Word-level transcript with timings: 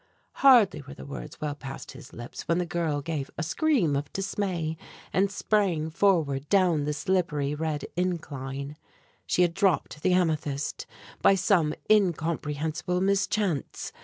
Hardly 0.41 0.81
were 0.81 0.95
the 0.95 1.05
words 1.05 1.39
well 1.39 1.53
past 1.53 1.91
his 1.91 2.11
lips 2.11 2.47
when 2.47 2.57
the 2.57 2.65
girl 2.65 3.01
gave 3.03 3.29
a 3.37 3.43
scream 3.43 3.95
of 3.95 4.11
dismay, 4.11 4.75
and 5.13 5.29
sprang 5.31 5.91
forward 5.91 6.49
down 6.49 6.85
the 6.85 6.91
slippery 6.93 7.53
red 7.53 7.85
incline. 7.95 8.77
She 9.27 9.43
had 9.43 9.53
dropped 9.53 10.01
the 10.01 10.13
amethyst, 10.13 10.87
by 11.21 11.35
some 11.35 11.75
incomprehensible 11.87 12.99
mischance. 12.99 13.91